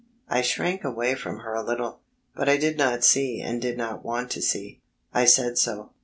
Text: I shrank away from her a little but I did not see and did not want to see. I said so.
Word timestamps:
I 0.27 0.41
shrank 0.41 0.83
away 0.83 1.13
from 1.13 1.41
her 1.41 1.53
a 1.53 1.61
little 1.63 1.99
but 2.35 2.49
I 2.49 2.57
did 2.57 2.75
not 2.75 3.03
see 3.03 3.39
and 3.39 3.61
did 3.61 3.77
not 3.77 4.03
want 4.03 4.31
to 4.31 4.41
see. 4.41 4.81
I 5.13 5.25
said 5.25 5.59
so. 5.59 5.91